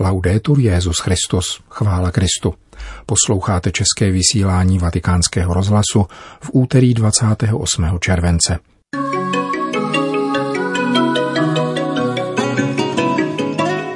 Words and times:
Laudetur 0.00 0.58
Jezus 0.58 0.98
Christus, 0.98 1.60
chvála 1.70 2.10
Kristu. 2.10 2.54
Posloucháte 3.06 3.70
české 3.70 4.10
vysílání 4.10 4.78
Vatikánského 4.78 5.54
rozhlasu 5.54 6.06
v 6.40 6.50
úterý 6.52 6.94
28. 6.94 7.98
července. 8.00 8.58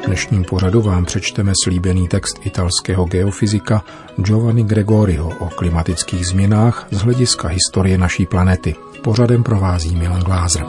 V 0.02 0.06
dnešním 0.06 0.44
pořadu 0.44 0.82
vám 0.82 1.04
přečteme 1.04 1.52
slíbený 1.64 2.08
text 2.08 2.40
italského 2.42 3.04
geofyzika 3.04 3.84
Giovanni 4.16 4.64
Gregoriho 4.64 5.28
o 5.38 5.48
klimatických 5.48 6.26
změnách 6.26 6.88
z 6.90 6.98
hlediska 6.98 7.48
historie 7.48 7.98
naší 7.98 8.26
planety. 8.26 8.74
Pořadem 9.02 9.42
provází 9.42 9.96
Milan 9.96 10.20
Glázer. 10.20 10.64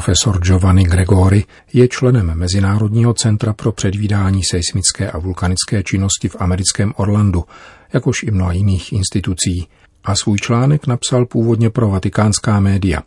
Profesor 0.00 0.40
Giovanni 0.40 0.84
Gregori 0.84 1.44
je 1.72 1.88
členem 1.88 2.34
Mezinárodního 2.34 3.14
centra 3.14 3.52
pro 3.52 3.72
předvídání 3.72 4.40
seismické 4.50 5.10
a 5.10 5.18
vulkanické 5.18 5.82
činnosti 5.82 6.28
v 6.28 6.36
americkém 6.38 6.92
Orlandu, 6.96 7.44
jakož 7.92 8.22
i 8.22 8.30
mnoha 8.30 8.52
jiných 8.52 8.92
institucí, 8.92 9.68
a 10.04 10.14
svůj 10.16 10.38
článek 10.38 10.86
napsal 10.86 11.26
původně 11.26 11.70
pro 11.70 11.88
vatikánská 11.88 12.60
média. 12.60 13.02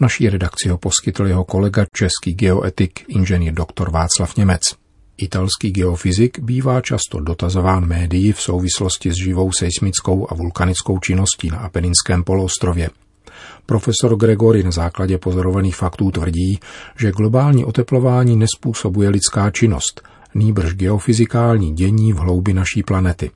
Naší 0.00 0.28
redakci 0.28 0.68
ho 0.68 0.78
poskytl 0.78 1.26
jeho 1.26 1.44
kolega 1.44 1.86
český 1.92 2.34
geoetik 2.34 3.04
inženýr 3.08 3.54
dr. 3.54 3.90
Václav 3.90 4.36
Němec. 4.36 4.62
Italský 5.16 5.70
geofyzik 5.70 6.38
bývá 6.38 6.80
často 6.80 7.20
dotazován 7.20 7.86
médií 7.86 8.32
v 8.32 8.40
souvislosti 8.40 9.10
s 9.10 9.16
živou 9.24 9.52
seismickou 9.52 10.26
a 10.30 10.34
vulkanickou 10.34 10.98
činností 10.98 11.50
na 11.50 11.58
Apeninském 11.58 12.24
poloostrově. 12.24 12.90
Profesor 13.66 14.16
Gregory 14.16 14.62
na 14.62 14.70
základě 14.70 15.18
pozorovaných 15.18 15.76
faktů 15.76 16.10
tvrdí, 16.10 16.60
že 16.98 17.12
globální 17.12 17.64
oteplování 17.64 18.36
nespůsobuje 18.36 19.08
lidská 19.08 19.50
činnost, 19.50 20.02
nýbrž 20.34 20.74
geofyzikální 20.74 21.72
dění 21.72 22.12
v 22.12 22.16
hloubi 22.16 22.52
naší 22.52 22.82
planety. 22.82 23.30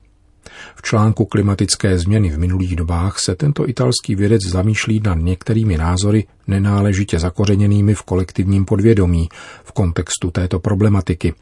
V 0.75 0.81
článku 0.81 1.25
Klimatické 1.25 1.97
změny 1.97 2.29
v 2.29 2.37
minulých 2.37 2.75
dobách 2.75 3.19
se 3.19 3.35
tento 3.35 3.69
italský 3.69 4.15
vědec 4.15 4.41
zamýšlí 4.41 5.01
nad 5.05 5.17
některými 5.17 5.77
názory 5.77 6.27
nenáležitě 6.47 7.19
zakořeněnými 7.19 7.95
v 7.95 8.01
kolektivním 8.01 8.65
podvědomí 8.65 9.29
v 9.63 9.71
kontextu 9.71 10.31
této 10.31 10.59
problematiky, 10.59 11.33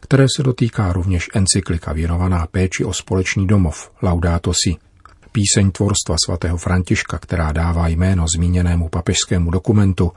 které 0.00 0.26
se 0.36 0.42
dotýká 0.42 0.92
rovněž 0.92 1.28
encyklika 1.34 1.92
věnovaná 1.92 2.46
péči 2.50 2.84
o 2.84 2.92
společný 2.92 3.46
domov 3.46 3.90
Laudato 4.02 4.52
Si. 4.52 4.76
Píseň 5.36 5.70
tvorstva 5.70 6.16
svatého 6.24 6.56
Františka, 6.56 7.18
která 7.18 7.52
dává 7.52 7.88
jméno 7.88 8.24
zmíněnému 8.36 8.88
papežskému 8.88 9.50
dokumentu, 9.50 10.12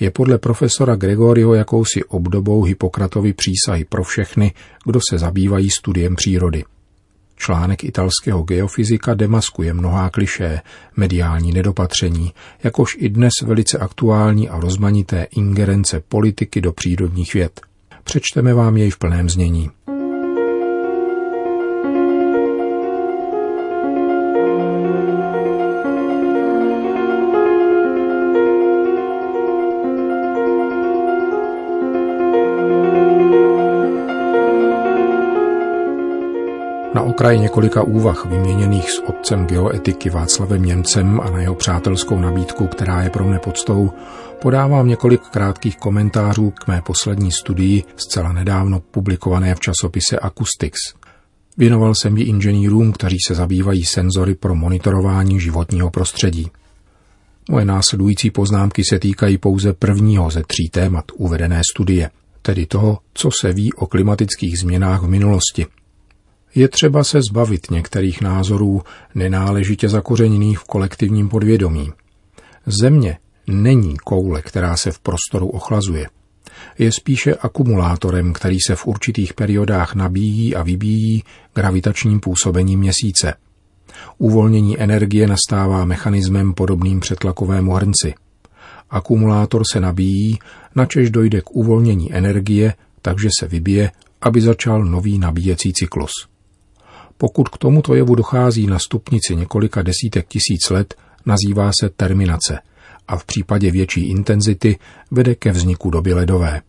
je 0.00 0.10
podle 0.10 0.38
profesora 0.38 0.96
Gregorio 0.96 1.54
jakousi 1.54 2.04
obdobou 2.04 2.62
Hippokratovy 2.62 3.32
přísahy 3.32 3.84
pro 3.84 4.04
všechny, 4.04 4.52
kdo 4.86 5.00
se 5.10 5.18
zabývají 5.18 5.70
studiem 5.70 6.16
přírody. 6.16 6.64
Článek 7.36 7.84
italského 7.84 8.42
geofyzika 8.42 9.14
demaskuje 9.14 9.74
mnohá 9.74 10.10
klišé, 10.10 10.60
mediální 10.96 11.52
nedopatření, 11.52 12.32
jakož 12.64 12.96
i 12.98 13.08
dnes 13.08 13.32
velice 13.42 13.78
aktuální 13.78 14.48
a 14.48 14.60
rozmanité 14.60 15.26
ingerence 15.36 16.00
politiky 16.08 16.60
do 16.60 16.72
přírodních 16.72 17.34
věd. 17.34 17.60
Přečteme 18.04 18.54
vám 18.54 18.76
jej 18.76 18.90
v 18.90 18.98
plném 18.98 19.30
znění. 19.30 19.70
Na 37.22 37.26
okraji 37.26 37.40
několika 37.40 37.82
úvah 37.82 38.26
vyměněných 38.26 38.90
s 38.90 39.02
otcem 39.06 39.46
geoetiky 39.46 40.10
Václavem 40.10 40.62
Němcem 40.62 41.20
a 41.20 41.30
na 41.30 41.40
jeho 41.40 41.54
přátelskou 41.54 42.18
nabídku, 42.18 42.66
která 42.66 43.02
je 43.02 43.10
pro 43.10 43.24
mne 43.24 43.38
podstou, 43.38 43.90
podávám 44.40 44.88
několik 44.88 45.20
krátkých 45.20 45.76
komentářů 45.76 46.50
k 46.50 46.66
mé 46.66 46.82
poslední 46.82 47.32
studii, 47.32 47.82
zcela 47.96 48.32
nedávno 48.32 48.80
publikované 48.80 49.54
v 49.54 49.60
časopise 49.60 50.18
Acoustics. 50.18 50.78
Věnoval 51.56 51.94
jsem 51.94 52.16
ji 52.16 52.24
inženýrům, 52.24 52.92
kteří 52.92 53.16
se 53.26 53.34
zabývají 53.34 53.84
senzory 53.84 54.34
pro 54.34 54.54
monitorování 54.54 55.40
životního 55.40 55.90
prostředí. 55.90 56.50
Moje 57.50 57.64
následující 57.64 58.30
poznámky 58.30 58.82
se 58.84 58.98
týkají 58.98 59.38
pouze 59.38 59.72
prvního 59.72 60.30
ze 60.30 60.42
tří 60.42 60.68
témat 60.68 61.04
uvedené 61.16 61.60
studie, 61.74 62.10
tedy 62.42 62.66
toho, 62.66 62.98
co 63.14 63.30
se 63.40 63.52
ví 63.52 63.72
o 63.72 63.86
klimatických 63.86 64.58
změnách 64.58 65.02
v 65.02 65.08
minulosti– 65.08 65.66
je 66.54 66.68
třeba 66.68 67.04
se 67.04 67.20
zbavit 67.30 67.70
některých 67.70 68.20
názorů 68.20 68.82
nenáležitě 69.14 69.88
zakořeněných 69.88 70.58
v 70.58 70.64
kolektivním 70.64 71.28
podvědomí. 71.28 71.92
Země 72.66 73.18
není 73.46 73.96
koule, 73.96 74.42
která 74.42 74.76
se 74.76 74.90
v 74.90 74.98
prostoru 74.98 75.48
ochlazuje. 75.48 76.06
Je 76.78 76.92
spíše 76.92 77.34
akumulátorem, 77.34 78.32
který 78.32 78.56
se 78.66 78.76
v 78.76 78.86
určitých 78.86 79.34
periodách 79.34 79.94
nabíjí 79.94 80.54
a 80.54 80.62
vybíjí 80.62 81.22
gravitačním 81.54 82.20
působením 82.20 82.80
měsíce. 82.80 83.34
Uvolnění 84.18 84.80
energie 84.80 85.26
nastává 85.26 85.84
mechanismem 85.84 86.54
podobným 86.54 87.00
přetlakovému 87.00 87.72
hrnci. 87.72 88.14
Akumulátor 88.90 89.62
se 89.72 89.80
nabíjí, 89.80 90.38
načež 90.74 91.10
dojde 91.10 91.40
k 91.40 91.50
uvolnění 91.50 92.14
energie, 92.14 92.74
takže 93.02 93.28
se 93.40 93.48
vybije, 93.48 93.90
aby 94.20 94.40
začal 94.40 94.84
nový 94.84 95.18
nabíjecí 95.18 95.72
cyklus. 95.72 96.31
Pokud 97.22 97.48
k 97.48 97.58
tomuto 97.58 97.94
jevu 97.94 98.14
dochází 98.14 98.66
na 98.66 98.78
stupnici 98.78 99.36
několika 99.36 99.82
desítek 99.82 100.28
tisíc 100.28 100.70
let, 100.70 100.94
nazývá 101.26 101.70
se 101.80 101.88
terminace 101.88 102.58
a 103.08 103.16
v 103.16 103.24
případě 103.24 103.70
větší 103.70 104.08
intenzity 104.10 104.78
vede 105.10 105.34
ke 105.34 105.52
vzniku 105.52 105.90
doby 105.90 106.14
ledové. 106.14 106.60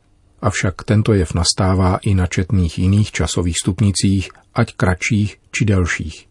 Avšak 0.42 0.84
tento 0.84 1.14
jev 1.14 1.34
nastává 1.34 1.98
i 1.98 2.16
na 2.16 2.28
četných 2.28 2.80
jiných 2.80 3.12
časových 3.12 3.58
stupnicích, 3.64 4.30
ať 4.54 4.74
kratších 4.74 5.38
či 5.52 5.66
delších. 5.66 6.28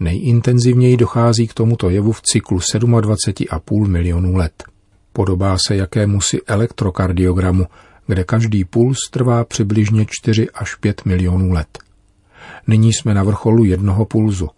Nejintenzivněji 0.00 0.96
dochází 0.96 1.46
k 1.46 1.54
tomuto 1.54 1.90
jevu 1.90 2.12
v 2.12 2.22
cyklu 2.22 2.58
27,5 2.58 3.86
milionů 3.86 4.36
let. 4.36 4.64
Podobá 5.12 5.56
se 5.66 5.76
jakémusi 5.76 6.40
elektrokardiogramu, 6.46 7.66
kde 8.06 8.24
každý 8.24 8.64
puls 8.64 8.98
trvá 9.10 9.44
přibližně 9.44 10.06
4 10.08 10.50
až 10.50 10.74
5 10.74 11.04
milionů 11.04 11.52
let. 11.52 11.83
Nyní 12.66 12.92
jsme 12.92 13.14
na 13.14 13.22
vrcholu 13.22 13.64
jednoho 13.64 14.04
pulzu, 14.04 14.48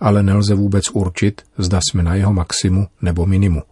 ale 0.00 0.22
nelze 0.22 0.54
vůbec 0.54 0.84
určit, 0.92 1.42
zda 1.58 1.80
jsme 1.90 2.02
na 2.02 2.14
jeho 2.14 2.32
maximu 2.32 2.86
nebo 3.02 3.26
minimu. 3.26 3.62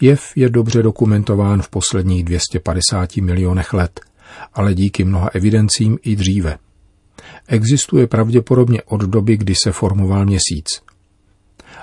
Jev 0.00 0.36
je 0.36 0.48
dobře 0.48 0.82
dokumentován 0.82 1.62
v 1.62 1.68
posledních 1.68 2.24
250 2.24 3.16
milionech 3.16 3.72
let, 3.72 4.00
ale 4.54 4.74
díky 4.74 5.04
mnoha 5.04 5.30
evidencím 5.34 5.98
i 6.02 6.16
dříve. 6.16 6.58
Existuje 7.48 8.06
pravděpodobně 8.06 8.82
od 8.82 9.00
doby, 9.00 9.36
kdy 9.36 9.54
se 9.64 9.72
formoval 9.72 10.24
měsíc. 10.24 10.82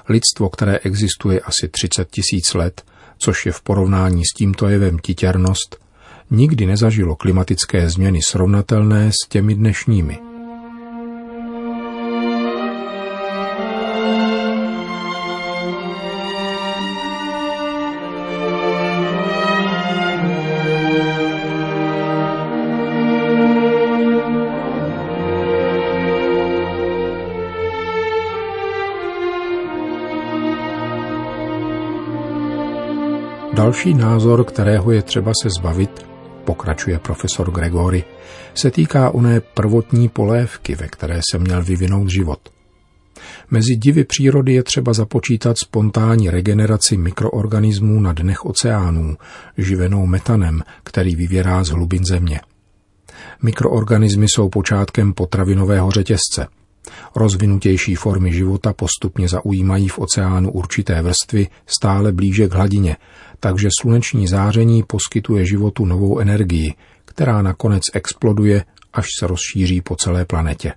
Lidstvo, 0.09 0.49
které 0.49 0.77
existuje 0.77 1.39
asi 1.39 1.67
30 1.67 2.09
tisíc 2.09 2.53
let, 2.53 2.83
což 3.17 3.45
je 3.45 3.51
v 3.51 3.61
porovnání 3.61 4.25
s 4.25 4.33
tímto 4.37 4.69
jevem 4.69 4.99
titěrnost, 4.99 5.77
nikdy 6.31 6.65
nezažilo 6.65 7.15
klimatické 7.15 7.89
změny 7.89 8.19
srovnatelné 8.21 9.11
s 9.11 9.27
těmi 9.29 9.55
dnešními. 9.55 10.30
Další 33.71 33.93
názor, 33.93 34.43
kterého 34.43 34.91
je 34.91 35.01
třeba 35.01 35.31
se 35.41 35.49
zbavit, 35.59 36.05
pokračuje 36.45 36.99
profesor 36.99 37.51
Gregory, 37.51 38.03
se 38.53 38.71
týká 38.71 39.09
oné 39.09 39.39
prvotní 39.39 40.09
polévky, 40.09 40.75
ve 40.75 40.87
které 40.87 41.19
se 41.31 41.39
měl 41.39 41.63
vyvinout 41.63 42.09
život. 42.09 42.39
Mezi 43.51 43.75
divy 43.75 44.03
přírody 44.03 44.53
je 44.53 44.63
třeba 44.63 44.93
započítat 44.93 45.57
spontánní 45.57 46.29
regeneraci 46.29 46.97
mikroorganismů 46.97 47.99
na 47.99 48.13
dnech 48.13 48.45
oceánů, 48.45 49.17
živenou 49.57 50.05
metanem, 50.05 50.63
který 50.83 51.15
vyvěrá 51.15 51.63
z 51.63 51.69
hlubin 51.69 52.05
země. 52.05 52.41
Mikroorganismy 53.41 54.25
jsou 54.29 54.49
počátkem 54.49 55.13
potravinového 55.13 55.91
řetězce– 55.91 56.47
Rozvinutější 57.15 57.95
formy 57.95 58.33
života 58.33 58.73
postupně 58.73 59.27
zaujímají 59.27 59.87
v 59.87 59.99
oceánu 59.99 60.51
určité 60.51 61.01
vrstvy 61.01 61.47
stále 61.65 62.11
blíže 62.11 62.47
k 62.47 62.53
hladině, 62.53 62.97
takže 63.43 63.69
sluneční 63.81 64.27
záření 64.27 64.83
poskytuje 64.83 65.45
životu 65.45 65.85
novou 65.85 66.19
energii, 66.19 66.73
která 67.05 67.41
nakonec 67.41 67.83
exploduje, 67.93 68.65
až 68.93 69.05
se 69.19 69.27
rozšíří 69.27 69.81
po 69.81 69.95
celé 69.95 70.25
planetě. 70.25 70.73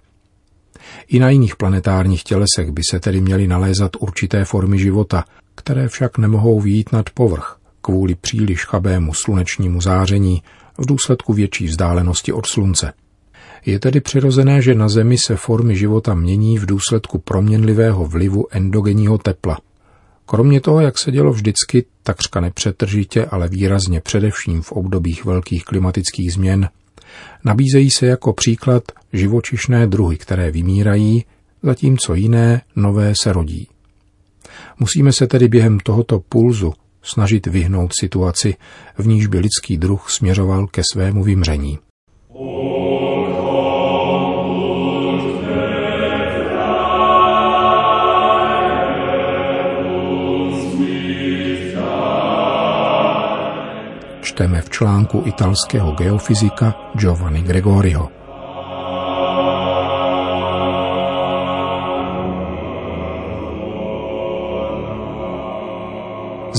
I 1.08 1.18
na 1.18 1.30
jiných 1.30 1.56
planetárních 1.56 2.22
tělesech 2.22 2.70
by 2.70 2.82
se 2.90 3.00
tedy 3.00 3.20
měly 3.20 3.46
nalézat 3.46 3.90
určité 3.98 4.44
formy 4.44 4.78
života, 4.78 5.24
které 5.54 5.88
však 5.88 6.18
nemohou 6.18 6.60
výjít 6.60 6.92
nad 6.92 7.10
povrch 7.10 7.58
kvůli 7.80 8.14
příliš 8.14 8.64
chabému 8.64 9.14
slunečnímu 9.14 9.80
záření 9.80 10.42
v 10.78 10.86
důsledku 10.86 11.32
větší 11.32 11.66
vzdálenosti 11.66 12.32
od 12.32 12.46
slunce. 12.46 12.92
Je 13.66 13.78
tedy 13.78 14.00
přirozené, 14.00 14.62
že 14.62 14.74
na 14.74 14.88
Zemi 14.88 15.16
se 15.26 15.36
formy 15.36 15.76
života 15.76 16.14
mění 16.14 16.58
v 16.58 16.66
důsledku 16.66 17.18
proměnlivého 17.18 18.06
vlivu 18.06 18.46
endogenního 18.50 19.18
tepla. 19.18 19.58
Kromě 20.26 20.60
toho, 20.60 20.80
jak 20.80 20.98
se 20.98 21.12
dělo 21.12 21.32
vždycky, 21.32 21.84
takřka 22.02 22.40
nepřetržitě, 22.40 23.26
ale 23.26 23.48
výrazně 23.48 24.00
především 24.00 24.62
v 24.62 24.72
obdobích 24.72 25.24
velkých 25.24 25.64
klimatických 25.64 26.32
změn, 26.32 26.68
nabízejí 27.44 27.90
se 27.90 28.06
jako 28.06 28.32
příklad 28.32 28.82
živočišné 29.12 29.86
druhy, 29.86 30.16
které 30.16 30.50
vymírají, 30.50 31.24
zatímco 31.62 32.14
jiné, 32.14 32.62
nové 32.76 33.12
se 33.22 33.32
rodí. 33.32 33.68
Musíme 34.78 35.12
se 35.12 35.26
tedy 35.26 35.48
během 35.48 35.80
tohoto 35.80 36.20
pulzu 36.20 36.72
snažit 37.02 37.46
vyhnout 37.46 37.92
situaci, 38.00 38.54
v 38.98 39.06
níž 39.06 39.26
by 39.26 39.38
lidský 39.38 39.76
druh 39.76 40.10
směřoval 40.10 40.66
ke 40.66 40.82
svému 40.92 41.24
vymření. 41.24 41.78
Čteme 54.24 54.64
v 54.64 54.70
článku 54.70 55.22
italského 55.28 55.92
geofyzika 55.92 56.96
Giovanni 56.96 57.42
Gregoriho. 57.44 58.08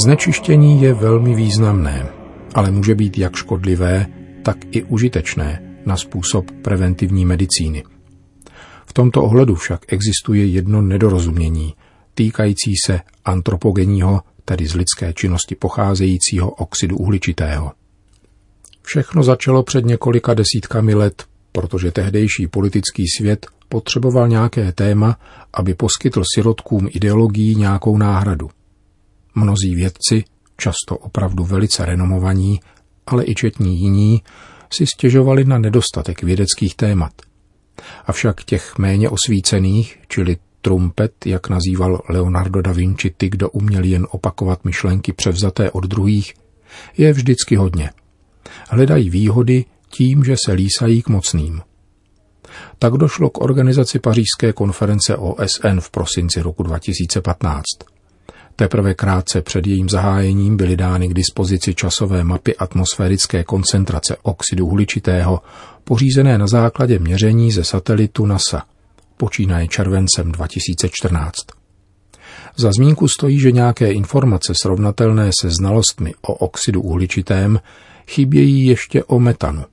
Znečištění 0.03 0.81
je 0.81 0.93
velmi 0.93 1.35
významné, 1.35 2.05
ale 2.53 2.71
může 2.71 2.95
být 2.95 3.17
jak 3.17 3.35
škodlivé, 3.35 4.05
tak 4.43 4.57
i 4.71 4.83
užitečné 4.83 5.79
na 5.85 5.97
způsob 5.97 6.51
preventivní 6.61 7.25
medicíny. 7.25 7.83
V 8.85 8.93
tomto 8.93 9.23
ohledu 9.23 9.55
však 9.55 9.79
existuje 9.87 10.45
jedno 10.45 10.81
nedorozumění, 10.81 11.73
týkající 12.13 12.73
se 12.85 12.99
antropogenního, 13.25 14.21
tedy 14.45 14.67
z 14.67 14.75
lidské 14.75 15.13
činnosti 15.13 15.55
pocházejícího 15.55 16.51
oxidu 16.51 16.97
uhličitého. 16.97 17.71
Všechno 18.81 19.23
začalo 19.23 19.63
před 19.63 19.85
několika 19.85 20.33
desítkami 20.33 20.93
let, 20.93 21.25
protože 21.51 21.91
tehdejší 21.91 22.47
politický 22.47 23.03
svět 23.17 23.47
potřeboval 23.69 24.27
nějaké 24.27 24.71
téma, 24.71 25.19
aby 25.53 25.73
poskytl 25.73 26.23
sirotkům 26.35 26.87
ideologií 26.91 27.55
nějakou 27.55 27.97
náhradu. 27.97 28.49
Mnozí 29.35 29.75
vědci, 29.75 30.23
často 30.57 30.97
opravdu 30.97 31.43
velice 31.43 31.85
renomovaní, 31.85 32.59
ale 33.07 33.23
i 33.25 33.35
četní 33.35 33.79
jiní, 33.79 34.21
si 34.73 34.85
stěžovali 34.87 35.45
na 35.45 35.57
nedostatek 35.57 36.23
vědeckých 36.23 36.75
témat. 36.75 37.11
Avšak 38.05 38.43
těch 38.43 38.77
méně 38.77 39.09
osvícených, 39.09 39.99
čili 40.07 40.37
trumpet, 40.65 41.25
jak 41.25 41.49
nazýval 41.49 42.01
Leonardo 42.09 42.61
da 42.61 42.71
Vinci 42.71 43.13
ty, 43.17 43.29
kdo 43.29 43.49
uměl 43.49 43.83
jen 43.83 44.07
opakovat 44.09 44.65
myšlenky 44.65 45.13
převzaté 45.13 45.71
od 45.71 45.83
druhých, 45.83 46.33
je 46.97 47.13
vždycky 47.13 47.55
hodně. 47.55 47.89
Hledají 48.69 49.09
výhody 49.09 49.65
tím, 49.89 50.23
že 50.23 50.35
se 50.45 50.51
lísají 50.51 51.01
k 51.01 51.09
mocným. 51.09 51.61
Tak 52.79 52.93
došlo 52.93 53.29
k 53.29 53.41
organizaci 53.41 53.99
pařížské 53.99 54.53
konference 54.53 55.17
OSN 55.17 55.79
v 55.79 55.89
prosinci 55.91 56.41
roku 56.41 56.63
2015. 56.63 57.63
Teprve 58.55 58.93
krátce 58.93 59.41
před 59.41 59.67
jejím 59.67 59.89
zahájením 59.89 60.57
byly 60.57 60.77
dány 60.77 61.07
k 61.07 61.13
dispozici 61.13 61.75
časové 61.75 62.23
mapy 62.23 62.55
atmosférické 62.55 63.43
koncentrace 63.43 64.17
oxidu 64.21 64.65
uhličitého, 64.65 65.41
pořízené 65.83 66.37
na 66.37 66.47
základě 66.47 66.99
měření 66.99 67.51
ze 67.51 67.63
satelitu 67.63 68.25
NASA, 68.25 68.63
počínaje 69.17 69.67
červencem 69.67 70.31
2014. 70.31 71.35
Za 72.57 72.71
zmínku 72.71 73.07
stojí, 73.07 73.39
že 73.39 73.51
nějaké 73.51 73.91
informace 73.91 74.53
srovnatelné 74.61 75.29
se 75.41 75.49
znalostmi 75.49 76.13
o 76.21 76.33
oxidu 76.33 76.81
uhličitém 76.81 77.59
chybějí 78.07 78.65
ještě 78.65 79.03
o 79.03 79.19
metanu. 79.19 79.63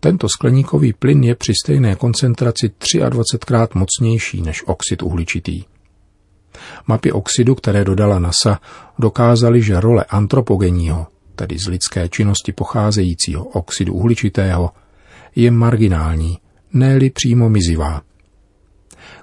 Tento 0.00 0.28
skleníkový 0.28 0.92
plyn 0.92 1.24
je 1.24 1.34
při 1.34 1.52
stejné 1.64 1.96
koncentraci 1.96 2.68
23krát 2.68 3.68
mocnější 3.74 4.42
než 4.42 4.62
oxid 4.66 5.02
uhličitý. 5.02 5.64
Mapy 6.86 7.12
oxidu, 7.12 7.54
které 7.54 7.84
dodala 7.84 8.18
NASA, 8.18 8.60
dokázaly, 8.98 9.62
že 9.62 9.80
role 9.80 10.04
antropogenního, 10.04 11.06
tedy 11.34 11.58
z 11.58 11.68
lidské 11.68 12.08
činnosti 12.08 12.52
pocházejícího 12.52 13.44
oxidu 13.44 13.94
uhličitého, 13.94 14.70
je 15.36 15.50
marginální, 15.50 16.38
ne 16.72 16.98
přímo 17.14 17.48
mizivá. 17.48 18.02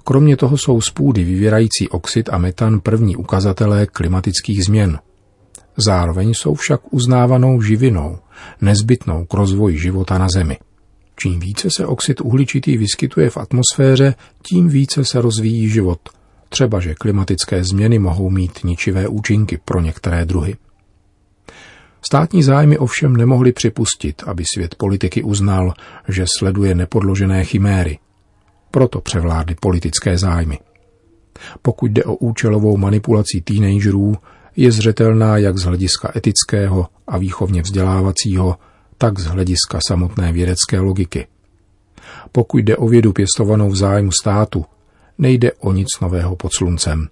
Kromě 0.04 0.38
toho 0.38 0.58
jsou 0.58 0.82
z 0.82 0.90
půdy 0.90 1.24
vyvěrající 1.24 1.90
oxid 1.90 2.30
a 2.32 2.38
metan 2.38 2.80
první 2.80 3.16
ukazatelé 3.16 3.86
klimatických 3.86 4.66
změn. 4.66 5.00
Zároveň 5.78 6.34
jsou 6.34 6.54
však 6.54 6.94
uznávanou 6.94 7.62
živinou, 7.62 8.18
nezbytnou 8.62 9.26
k 9.26 9.34
rozvoji 9.34 9.80
života 9.80 10.18
na 10.18 10.28
Zemi. 10.34 10.58
Čím 11.16 11.40
více 11.40 11.68
se 11.78 11.86
oxid 11.86 12.22
uhličitý 12.22 12.78
vyskytuje 12.78 13.30
v 13.30 13.38
atmosféře, 13.38 14.16
tím 14.50 14.70
více 14.70 15.06
se 15.06 15.22
rozvíjí 15.22 15.70
život– 15.70 16.00
třeba 16.54 16.80
že 16.80 16.96
klimatické 16.96 17.64
změny 17.64 18.00
mohou 18.00 18.30
mít 18.30 18.64
ničivé 18.64 19.08
účinky 19.08 19.60
pro 19.66 19.82
některé 19.82 20.26
druhy. 20.26 20.56
Státní 22.02 22.44
zájmy 22.44 22.78
ovšem 22.78 23.16
nemohly 23.16 23.52
připustit, 23.52 24.24
aby 24.26 24.44
svět 24.54 24.76
politiky 24.76 25.24
uznal, 25.24 25.74
že 26.08 26.26
sleduje 26.38 26.76
nepodložené 26.76 27.44
chiméry. 27.44 28.00
Proto 28.76 29.02
převládly 29.02 29.56
politické 29.60 30.18
zájmy. 30.18 30.60
Pokud 31.62 31.92
jde 31.92 32.04
o 32.04 32.16
účelovou 32.16 32.78
manipulaci 32.78 33.42
teenagerů, 33.44 34.16
je 34.56 34.72
zřetelná 34.72 35.38
jak 35.38 35.58
z 35.58 35.64
hlediska 35.64 36.12
etického 36.16 36.88
a 37.08 37.18
výchovně 37.18 37.62
vzdělávacího, 37.62 38.58
tak 38.98 39.20
z 39.20 39.26
hlediska 39.26 39.80
samotné 39.88 40.34
vědecké 40.34 40.80
logiky. 40.80 41.28
Pokud 42.32 42.58
jde 42.58 42.78
o 42.78 42.88
vědu 42.88 43.14
pěstovanou 43.14 43.70
v 43.70 43.76
zájmu 43.76 44.12
státu, 44.22 44.66
nejde 45.18 45.52
o 45.52 45.74
nic 45.74 45.88
nového 46.02 46.36
pod 46.36 46.54
sluncem. 46.54 47.08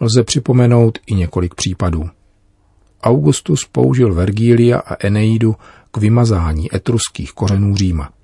Lze 0.00 0.24
připomenout 0.24 0.98
i 1.06 1.14
několik 1.14 1.54
případů. 1.54 2.10
Augustus 3.02 3.64
použil 3.72 4.14
Vergília 4.14 4.78
a 4.78 5.06
Eneidu 5.06 5.56
k 5.90 5.96
vymazání 5.96 6.74
etruských 6.74 7.32
kořenů 7.32 7.76
Říma. 7.76 8.17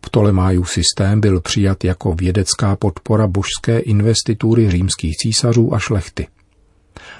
Ptolemájův 0.00 0.70
systém 0.70 1.20
byl 1.20 1.40
přijat 1.40 1.84
jako 1.84 2.14
vědecká 2.14 2.76
podpora 2.76 3.26
božské 3.26 3.78
investitury 3.78 4.70
římských 4.70 5.16
císařů 5.16 5.74
a 5.74 5.78
šlechty. 5.78 6.26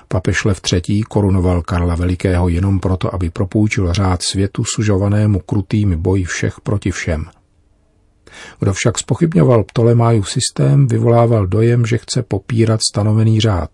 Papež 0.09 0.45
Lev 0.45 0.61
III. 0.73 1.03
korunoval 1.03 1.63
Karla 1.63 1.95
Velikého 1.95 2.49
jenom 2.49 2.81
proto, 2.81 3.15
aby 3.15 3.31
propůjčil 3.31 3.93
řád 3.93 4.23
světu 4.23 4.65
sužovanému 4.75 5.39
krutými 5.39 5.97
boji 5.97 6.25
všech 6.25 6.61
proti 6.61 6.91
všem– 6.91 7.25
kdo 8.59 8.73
však 8.73 8.99
spochybňoval 8.99 9.65
Ptolemájův 9.65 10.31
systém, 10.31 10.87
vyvolával 10.87 11.47
dojem, 11.47 11.87
že 11.87 11.99
chce 11.99 12.23
popírat 12.23 12.81
stanovený 12.91 13.41
řád. 13.41 13.71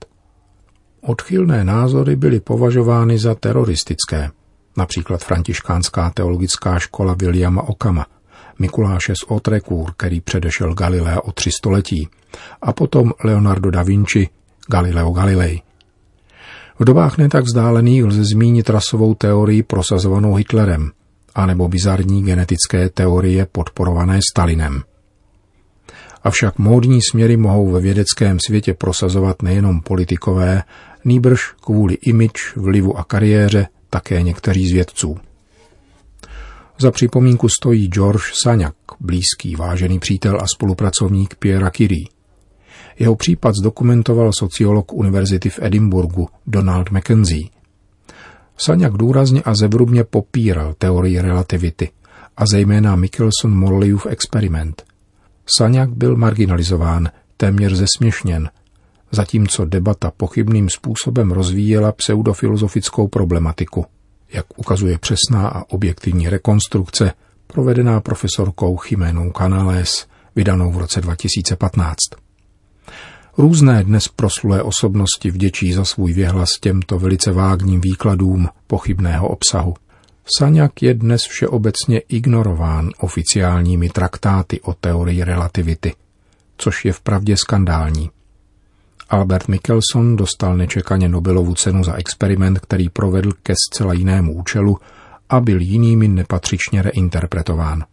Odchylné 1.01 1.65
názory 1.65 2.17
byly 2.17 2.41
považovány 2.41 3.19
za 3.19 3.35
teroristické, 3.35 4.31
například 4.77 5.25
františkánská 5.25 6.11
teologická 6.11 6.79
škola 6.79 7.15
Williama 7.19 7.63
Okama, 7.63 8.07
Mikuláše 8.59 9.13
z 9.13 9.25
Otrekur, 9.29 9.93
který 9.97 10.21
předešel 10.21 10.75
Galilea 10.75 11.21
o 11.21 11.33
tři 11.33 11.51
století, 11.51 12.09
a 12.63 12.73
potom 12.73 13.13
Leonardo 13.25 13.71
da 13.71 13.83
Vinci, 13.83 14.29
Galileo 14.71 15.11
Galilei. 15.11 15.61
V 16.79 16.85
dobách 16.85 17.19
netak 17.19 17.45
vzdálených 17.45 18.05
lze 18.05 18.25
zmínit 18.25 18.71
rasovou 18.71 19.15
teorii 19.15 19.63
prosazovanou 19.63 20.35
Hitlerem, 20.35 20.91
anebo 21.35 21.69
bizarní 21.69 22.23
genetické 22.23 22.89
teorie 22.89 23.47
podporované 23.47 24.21
Stalinem. 24.31 24.83
Avšak 26.23 26.59
módní 26.59 27.01
směry 27.11 27.37
mohou 27.37 27.71
ve 27.71 27.81
vědeckém 27.81 28.39
světě 28.47 28.75
prosazovat 28.75 29.43
nejenom 29.43 29.81
politikové, 29.81 30.63
nýbrž 31.05 31.53
kvůli 31.65 31.95
imič, 31.95 32.57
vlivu 32.57 32.99
a 32.99 33.05
kariéře 33.05 33.67
také 33.91 34.23
někteří 34.23 34.69
z 34.69 34.73
vědců. 34.73 35.19
Za 36.79 36.91
připomínku 36.91 37.49
stojí 37.49 37.89
George 37.89 38.23
Saňak, 38.43 38.75
blízký 39.01 39.57
vážený 39.57 39.99
přítel 39.99 40.39
a 40.41 40.47
spolupracovník 40.55 41.35
Pierre 41.35 41.71
Curie. 41.71 42.07
Jeho 42.99 43.17
případ 43.17 43.55
zdokumentoval 43.55 44.31
sociolog 44.39 44.93
univerzity 44.93 45.51
v 45.51 45.59
Edinburgu 45.63 46.29
Donald 46.47 46.91
Mackenzie. 46.91 47.49
Saňak 48.59 48.93
důrazně 48.93 49.43
a 49.43 49.55
zevrubně 49.55 50.05
popíral 50.05 50.75
teorii 50.79 51.21
relativity 51.21 51.91
a 52.37 52.45
zejména 52.53 52.97
Michelson-Morleyův 52.97 54.07
experiment. 54.07 54.85
Saňak 55.47 55.91
byl 55.91 56.17
marginalizován, 56.17 57.09
téměř 57.37 57.73
zesměšněn, 57.73 58.51
zatímco 59.11 59.65
debata 59.65 60.13
pochybným 60.17 60.69
způsobem 60.69 61.31
rozvíjela 61.31 61.93
pseudofilozofickou 61.93 63.09
problematiku, 63.09 63.87
jak 64.33 64.47
ukazuje 64.57 64.99
přesná 64.99 65.49
a 65.49 65.63
objektivní 65.71 66.29
rekonstrukce, 66.29 67.13
provedená 67.47 68.01
profesorkou 68.01 68.77
Chiménou 68.77 69.33
Canales, 69.39 70.07
vydanou 70.37 70.73
v 70.73 70.79
roce 70.79 71.01
2015. 71.01 71.97
Různé 73.39 73.85
dnes 73.85 74.09
proslulé 74.09 74.63
osobnosti 74.63 75.31
vděčí 75.31 75.73
za 75.73 75.85
svůj 75.85 76.13
věhlas 76.13 76.49
těmto 76.61 76.99
velice 76.99 77.33
vágním 77.33 77.81
výkladům 77.81 78.49
pochybného 78.67 79.29
obsahu. 79.29 79.75
Saňak 80.39 80.83
je 80.83 80.95
dnes 80.95 81.23
všeobecně 81.23 81.99
ignorován 81.99 82.91
oficiálními 82.99 83.89
traktáty 83.89 84.61
o 84.61 84.75
teorii 84.75 85.25
relativity, 85.25 85.95
což 86.57 86.85
je 86.85 86.93
vpravdě 86.93 87.37
skandální. 87.37 88.11
Albert 89.09 89.49
Michelson 89.49 90.17
dostal 90.17 90.57
nečekaně 90.57 91.09
Nobelovu 91.09 91.55
cenu 91.55 91.85
za 91.85 91.95
experiment, 91.95 92.59
který 92.59 92.89
provedl 92.89 93.33
ke 93.43 93.55
zcela 93.69 93.93
jinému 93.93 94.35
účelu 94.35 94.79
a 95.29 95.41
byl 95.41 95.61
jinými 95.61 96.09
nepatřičně 96.09 96.83
reinterpretován. 96.83 97.85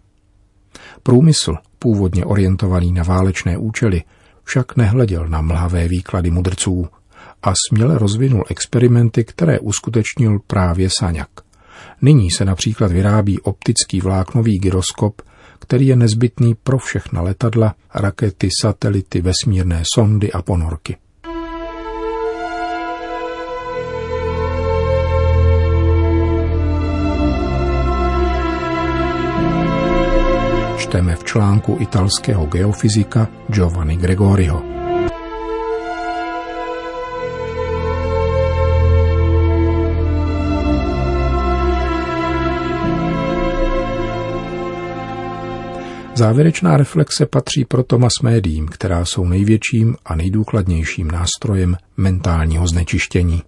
Průmysl, 1.03 1.55
původně 1.79 2.25
orientovaný 2.25 2.91
na 2.91 3.03
válečné 3.03 3.57
účely, 3.57 4.03
však 4.43 4.75
nehleděl 4.75 5.27
na 5.27 5.41
mlhavé 5.41 5.87
výklady 5.87 6.31
mudrců 6.31 6.87
a 7.43 7.53
směle 7.67 7.97
rozvinul 7.97 8.43
experimenty, 8.49 9.23
které 9.23 9.59
uskutečnil 9.59 10.39
právě 10.47 10.89
Saňak. 10.99 11.29
Nyní 12.01 12.31
se 12.31 12.45
například 12.45 12.91
vyrábí 12.91 13.39
optický 13.39 14.01
vláknový 14.01 14.59
gyroskop, 14.59 15.21
který 15.59 15.87
je 15.87 15.95
nezbytný 15.95 16.55
pro 16.63 16.77
všechna 16.77 17.21
letadla, 17.21 17.75
rakety, 17.95 18.49
satelity, 18.61 19.21
vesmírné 19.21 19.83
sondy 19.95 20.31
a 20.31 20.41
ponorky. 20.41 20.97
Čteme 30.93 31.15
v 31.15 31.23
článku 31.23 31.77
italského 31.81 32.45
geofyzika 32.45 33.27
Giovanni 33.49 33.97
Gregoriho. 33.97 34.61
Závěrečná 46.15 46.77
reflexe 46.77 47.25
patří 47.25 47.65
proto 47.65 47.99
mass 47.99 48.21
médiím, 48.23 48.67
která 48.67 49.05
jsou 49.05 49.25
největším 49.25 49.95
a 50.05 50.15
nejdůkladnějším 50.15 51.11
nástrojem 51.11 51.77
mentálního 51.97 52.67
znečištění. 52.67 53.41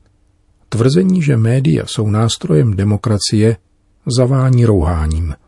Tvrzení, 0.70 1.22
že 1.22 1.38
média 1.38 1.86
jsou 1.86 2.10
nástrojem 2.10 2.74
demokracie, 2.74 3.58
zavání 4.06 4.66
rouháním– 4.66 5.34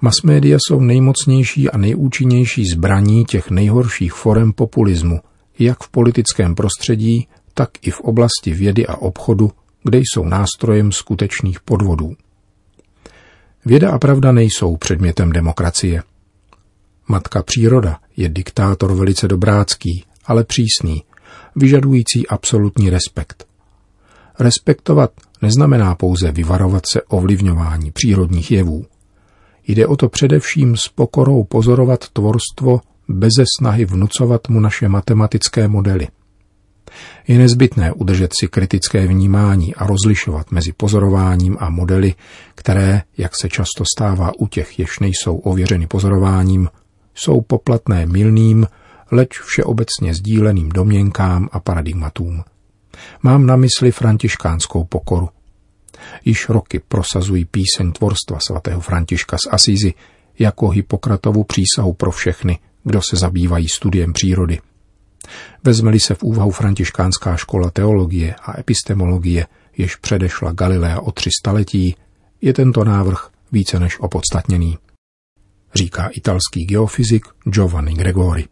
Masmédia 0.00 0.58
jsou 0.60 0.80
nejmocnější 0.80 1.70
a 1.70 1.78
nejúčinnější 1.78 2.66
zbraní 2.66 3.24
těch 3.24 3.50
nejhorších 3.50 4.12
forem 4.12 4.52
populismu, 4.52 5.20
jak 5.58 5.82
v 5.82 5.88
politickém 5.88 6.54
prostředí, 6.54 7.28
tak 7.54 7.70
i 7.82 7.90
v 7.90 8.00
oblasti 8.00 8.54
vědy 8.54 8.86
a 8.86 8.96
obchodu, 8.96 9.50
kde 9.82 9.98
jsou 9.98 10.24
nástrojem 10.24 10.92
skutečných 10.92 11.60
podvodů. 11.60 12.14
Věda 13.64 13.90
a 13.90 13.98
pravda 13.98 14.32
nejsou 14.32 14.76
předmětem 14.76 15.32
demokracie. 15.32 16.02
Matka 17.08 17.42
příroda 17.42 17.98
je 18.16 18.28
diktátor 18.28 18.94
velice 18.94 19.28
dobrácký, 19.28 20.04
ale 20.24 20.44
přísný, 20.44 21.02
vyžadující 21.56 22.26
absolutní 22.28 22.90
respekt. 22.90 23.46
Respektovat 24.38 25.10
neznamená 25.42 25.94
pouze 25.94 26.32
vyvarovat 26.32 26.82
se 26.92 27.02
ovlivňování 27.02 27.92
přírodních 27.92 28.50
jevů. 28.50 28.86
Jde 29.66 29.86
o 29.86 29.96
to 29.96 30.08
především 30.08 30.76
s 30.76 30.88
pokorou 30.88 31.44
pozorovat 31.44 32.08
tvorstvo 32.08 32.80
beze 33.08 33.44
snahy 33.58 33.84
vnucovat 33.84 34.48
mu 34.48 34.60
naše 34.60 34.88
matematické 34.88 35.68
modely. 35.68 36.08
Je 37.28 37.38
nezbytné 37.38 37.92
udržet 37.92 38.30
si 38.40 38.48
kritické 38.48 39.06
vnímání 39.06 39.74
a 39.74 39.86
rozlišovat 39.86 40.50
mezi 40.50 40.72
pozorováním 40.72 41.56
a 41.60 41.70
modely, 41.70 42.14
které, 42.54 43.02
jak 43.18 43.32
se 43.40 43.48
často 43.48 43.84
stává 43.96 44.32
u 44.38 44.46
těch, 44.46 44.78
jež 44.78 44.98
nejsou 44.98 45.36
ověřeny 45.36 45.86
pozorováním, 45.86 46.68
jsou 47.14 47.40
poplatné 47.40 48.06
milným, 48.06 48.66
leč 49.10 49.40
všeobecně 49.40 50.14
sdíleným 50.14 50.68
domněnkám 50.68 51.48
a 51.52 51.60
paradigmatům. 51.60 52.44
Mám 53.22 53.46
na 53.46 53.56
mysli 53.56 53.92
františkánskou 53.92 54.84
pokoru, 54.84 55.28
Již 56.24 56.48
roky 56.48 56.80
prosazují 56.88 57.44
píseň 57.44 57.92
tvorstva 57.92 58.38
svatého 58.46 58.80
Františka 58.80 59.36
z 59.36 59.46
Asízy 59.50 59.94
jako 60.38 60.68
Hippokratovu 60.68 61.44
přísahu 61.44 61.92
pro 61.92 62.10
všechny, 62.10 62.58
kdo 62.84 63.02
se 63.02 63.16
zabývají 63.16 63.68
studiem 63.68 64.12
přírody. 64.12 64.60
Vezmeli 65.64 66.00
se 66.00 66.14
v 66.14 66.22
úvahu 66.22 66.50
františkánská 66.50 67.36
škola 67.36 67.70
teologie 67.70 68.34
a 68.42 68.60
epistemologie, 68.60 69.46
jež 69.76 69.96
předešla 69.96 70.52
Galilea 70.52 71.00
o 71.00 71.12
tři 71.12 71.30
staletí, 71.40 71.96
je 72.40 72.52
tento 72.52 72.84
návrh 72.84 73.28
více 73.52 73.80
než 73.80 74.00
opodstatněný, 74.00 74.78
říká 75.74 76.08
italský 76.08 76.64
geofyzik 76.64 77.26
Giovanni 77.44 77.94
Gregori. 77.94 78.44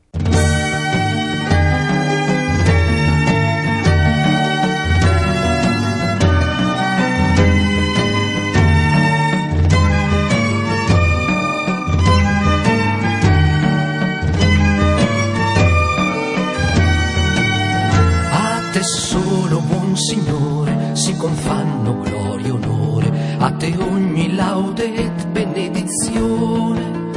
A 23.45 23.51
te 23.51 23.75
ogni 23.77 24.35
laude 24.37 24.95
ed 24.95 25.27
benedizione, 25.33 27.11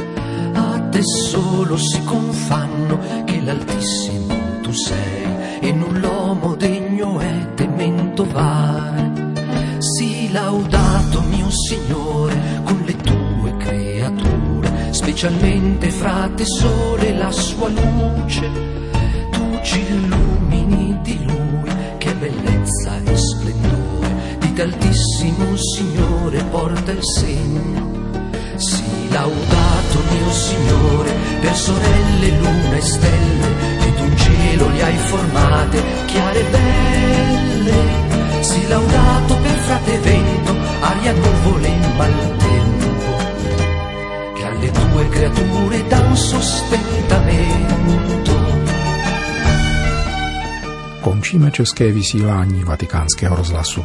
a 0.54 0.80
te 0.90 1.02
solo 1.02 1.76
si 1.76 2.02
confanno 2.02 2.98
che 3.24 3.40
l'Altissimo 3.42 4.34
tu 4.60 4.72
sei. 4.72 5.24
E 5.60 5.72
non 5.72 6.00
l'uomo 6.00 6.56
degno 6.56 7.20
è 7.20 7.54
temento 7.54 8.24
vai. 8.24 9.12
Sii 9.78 10.32
laudato 10.32 11.22
mio 11.22 11.48
Signore 11.50 12.60
con 12.64 12.82
le 12.84 12.96
tue 12.96 13.56
creature, 13.58 14.92
specialmente 14.92 15.90
fra 15.90 16.28
te 16.34 16.44
sole 16.44 17.14
la 17.14 17.30
sua 17.30 17.68
luce, 17.68 18.50
tu 19.30 19.60
ci 19.62 19.80
illumini 19.80 20.98
di 21.02 21.24
lui, 21.24 21.70
che 21.98 22.12
bellezza 22.14 22.96
e 23.04 23.05
di 24.56 24.62
altissimo 24.62 25.54
Signore 25.54 26.42
porta 26.44 26.90
il 26.90 27.04
segno. 27.04 27.92
Sii 28.56 29.10
laudato 29.10 29.98
mio 30.10 30.30
Signore 30.32 31.12
per 31.42 31.54
sorelle, 31.54 32.28
luna 32.38 32.76
e 32.76 32.80
stelle, 32.80 33.48
che 33.80 33.94
tu 33.96 34.14
cielo 34.16 34.68
li 34.70 34.80
hai 34.80 34.96
formate, 34.96 35.82
chiare 36.06 36.40
e 36.40 36.50
belle. 36.50 37.74
Sii 38.40 38.66
laudato 38.68 39.36
per 39.36 39.58
frate 39.66 39.98
vento, 39.98 40.54
aria, 40.80 41.12
nuvole 41.12 41.68
e 41.68 41.88
maltempo, 41.98 43.16
che 44.36 44.44
alle 44.44 44.70
tue 44.70 45.08
creature 45.10 45.86
dan 45.88 46.16
sostentamento. 46.16 47.84
Končíme 51.00 51.50
české 51.50 51.92
vysílání 51.92 52.64
vatikánského 52.64 53.36
rozhlasu. 53.36 53.84